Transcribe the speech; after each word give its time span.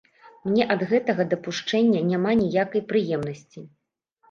Мне 0.45 0.63
ад 0.75 0.81
гэтага 0.93 1.25
дапушчэння 1.35 2.03
няма 2.09 2.31
ніякае 2.41 2.83
прыемнасці. 2.95 3.67